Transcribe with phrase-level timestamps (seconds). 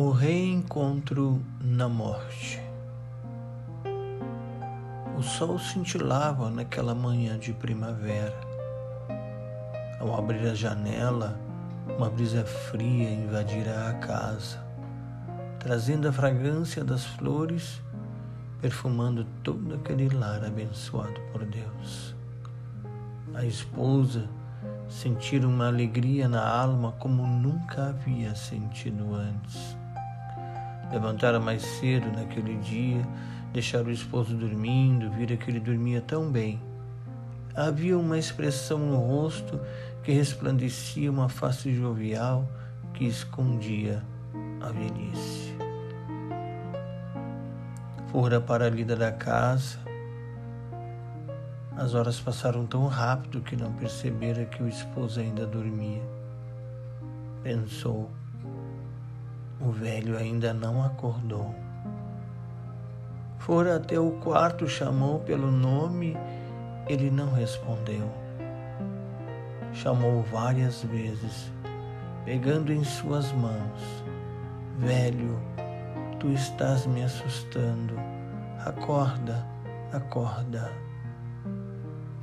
[0.00, 2.62] O reencontro na morte.
[5.18, 8.38] O sol cintilava naquela manhã de primavera.
[9.98, 11.36] Ao abrir a janela,
[11.96, 14.64] uma brisa fria invadira a casa,
[15.58, 17.82] trazendo a fragrância das flores,
[18.60, 22.14] perfumando todo aquele lar abençoado por Deus.
[23.34, 24.28] A esposa
[24.88, 29.77] sentir uma alegria na alma como nunca havia sentido antes.
[30.92, 33.06] Levantara mais cedo naquele dia,
[33.52, 36.60] deixar o esposo dormindo, vira que ele dormia tão bem.
[37.54, 39.60] Havia uma expressão no rosto
[40.02, 42.48] que resplandecia uma face jovial
[42.94, 44.02] que escondia
[44.60, 45.54] a velhice.
[48.10, 49.78] Fora para a lida da casa,
[51.76, 56.02] as horas passaram tão rápido que não percebera que o esposo ainda dormia.
[57.42, 58.10] Pensou,
[59.60, 61.54] o velho ainda não acordou.
[63.38, 66.16] Fora até o quarto, chamou pelo nome,
[66.88, 68.10] ele não respondeu.
[69.72, 71.52] Chamou várias vezes,
[72.24, 74.04] pegando em suas mãos:
[74.78, 75.40] Velho,
[76.18, 77.94] tu estás me assustando.
[78.64, 79.46] Acorda,
[79.92, 80.70] acorda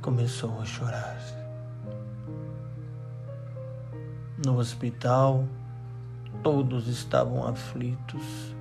[0.06, 1.18] começou a chorar.
[4.46, 5.44] No hospital,
[6.42, 8.54] todos estavam aflitos.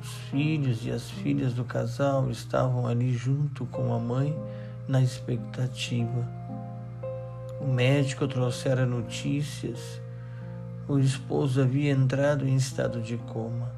[0.00, 4.36] Os filhos e as filhas do casal estavam ali junto com a mãe
[4.88, 6.26] na expectativa.
[7.60, 10.00] O médico trouxera notícias.
[10.88, 13.70] O esposo havia entrado em estado de coma.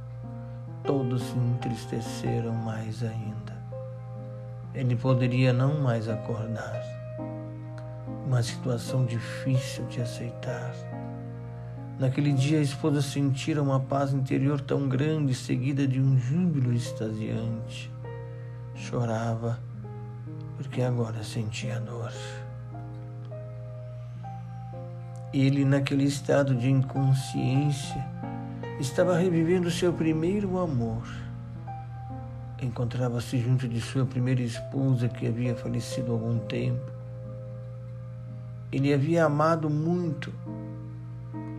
[0.83, 3.45] Todos se entristeceram mais ainda
[4.75, 6.83] ele poderia não mais acordar.
[8.27, 10.75] Uma situação difícil de aceitar.
[11.99, 17.91] Naquele dia, a esposa sentira uma paz interior tão grande, seguida de um júbilo extasiante.
[18.75, 19.59] Chorava,
[20.57, 22.13] porque agora sentia dor.
[25.33, 28.05] Ele, naquele estado de inconsciência,
[28.81, 31.03] estava revivendo seu primeiro amor
[32.65, 36.91] Encontrava-se junto de sua primeira esposa que havia falecido há algum tempo.
[38.73, 40.33] Ele havia amado muito,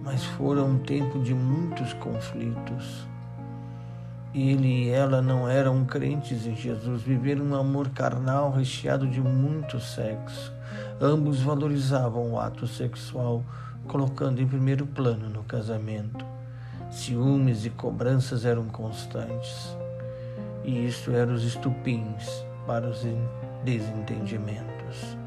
[0.06, 3.08] mas fora um tempo de muitos conflitos.
[4.34, 9.80] Ele e ela não eram crentes em Jesus, viveram um amor carnal recheado de muito
[9.80, 10.54] sexo.
[11.02, 13.44] Ambos valorizavam o ato sexual,
[13.88, 16.24] colocando em primeiro plano no casamento.
[16.92, 19.76] Ciúmes e cobranças eram constantes
[20.66, 23.06] e isso eram os estupins para os
[23.64, 25.25] desentendimentos.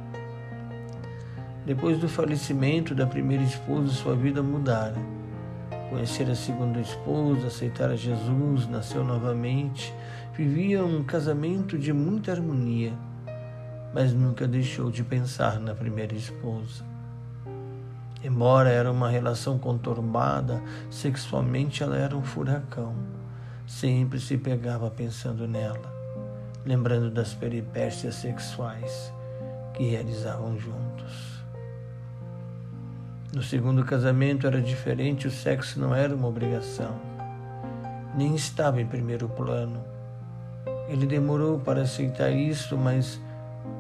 [1.69, 4.97] Depois do falecimento da primeira esposa, sua vida mudara.
[5.91, 9.93] Conhecer a segunda esposa, aceitar a Jesus, nasceu novamente,
[10.35, 12.95] vivia um casamento de muita harmonia,
[13.93, 16.83] mas nunca deixou de pensar na primeira esposa.
[18.25, 22.95] Embora era uma relação conturbada, sexualmente ela era um furacão
[23.67, 25.93] sempre se pegava pensando nela,
[26.65, 29.13] lembrando das peripécias sexuais
[29.75, 31.38] que realizavam juntos.
[33.35, 36.99] No segundo casamento era diferente, o sexo não era uma obrigação,
[38.15, 39.85] nem estava em primeiro plano.
[40.89, 43.21] Ele demorou para aceitar isso, mas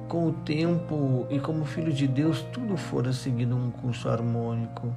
[0.06, 4.94] com o tempo e como filho de Deus, tudo fora seguindo um curso harmônico.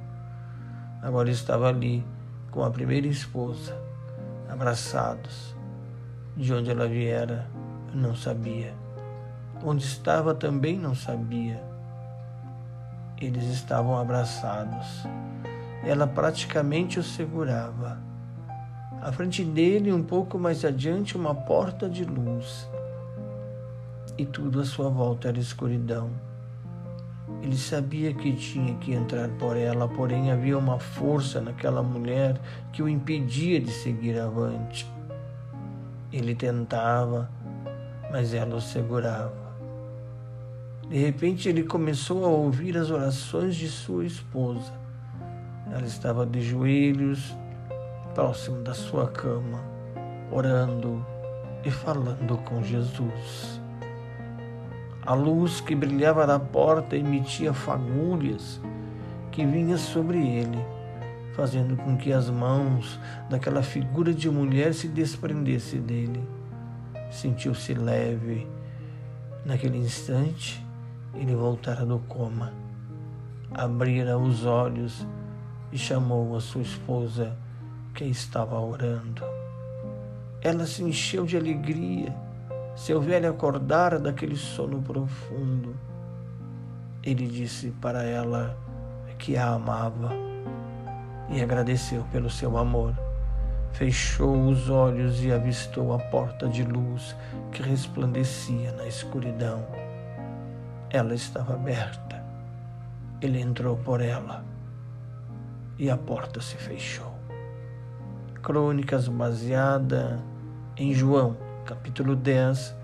[1.00, 2.04] Agora estava ali
[2.50, 3.74] com a primeira esposa
[4.50, 5.56] abraçados.
[6.36, 7.46] De onde ela viera,
[7.94, 8.74] não sabia.
[9.64, 11.71] Onde estava também não sabia.
[13.22, 15.06] Eles estavam abraçados.
[15.84, 18.00] Ela praticamente o segurava.
[19.00, 22.68] À frente dele, um pouco mais adiante, uma porta de luz.
[24.18, 26.10] E tudo à sua volta era escuridão.
[27.40, 32.40] Ele sabia que tinha que entrar por ela, porém havia uma força naquela mulher
[32.72, 34.84] que o impedia de seguir avante.
[36.12, 37.30] Ele tentava,
[38.10, 39.41] mas ela o segurava.
[40.88, 44.72] De repente ele começou a ouvir as orações de sua esposa.
[45.70, 47.34] Ela estava de joelhos,
[48.14, 49.60] próximo da sua cama,
[50.30, 51.04] orando
[51.64, 53.60] e falando com Jesus.
[55.04, 58.60] A luz que brilhava da porta emitia fagulhas
[59.32, 60.64] que vinha sobre ele,
[61.34, 63.00] fazendo com que as mãos
[63.30, 66.22] daquela figura de mulher se desprendesse dele.
[67.10, 68.46] Sentiu-se leve.
[69.44, 70.64] Naquele instante,
[71.14, 72.52] ele voltara do coma,
[73.52, 75.06] abrira os olhos
[75.70, 77.36] e chamou a sua esposa
[77.94, 79.22] que estava orando.
[80.40, 82.14] Ela se encheu de alegria.
[82.74, 85.76] Seu velho acordara daquele sono profundo.
[87.02, 88.56] Ele disse para ela
[89.18, 90.10] que a amava
[91.28, 92.94] e agradeceu pelo seu amor.
[93.72, 97.16] Fechou os olhos e avistou a porta de luz
[97.52, 99.64] que resplandecia na escuridão.
[100.92, 102.22] Ela estava aberta.
[103.22, 104.44] Ele entrou por ela
[105.78, 107.14] e a porta se fechou.
[108.42, 110.20] Crônicas baseada
[110.76, 111.34] em João,
[111.64, 112.76] capítulo 10,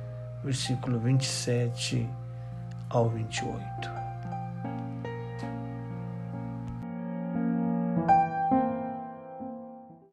[0.42, 2.08] versículo 27
[2.88, 3.97] ao 28.